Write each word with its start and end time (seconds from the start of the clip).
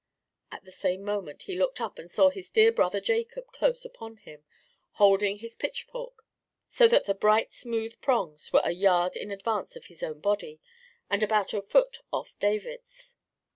In 0.51 0.57
the 0.63 0.71
same 0.71 1.03
moment 1.03 1.43
he 1.43 1.55
looked 1.55 1.79
up 1.79 1.99
and 1.99 2.09
saw 2.09 2.31
his 2.31 2.49
dear 2.49 2.71
brother 2.71 2.99
Jacob 2.99 3.45
close 3.51 3.85
upon 3.85 4.17
him, 4.17 4.43
holding 4.93 5.37
the 5.37 5.55
pitchfork 5.55 6.25
so 6.67 6.87
that 6.87 7.03
the 7.05 7.13
bright 7.13 7.53
smooth 7.53 8.01
prongs 8.01 8.51
were 8.51 8.61
a 8.63 8.71
yard 8.71 9.15
in 9.15 9.29
advance 9.29 9.75
of 9.75 9.85
his 9.85 10.01
own 10.01 10.19
body, 10.19 10.59
and 11.07 11.21
about 11.21 11.53
a 11.53 11.61
foot 11.61 12.01
off 12.11 12.33
David's. 12.39 13.15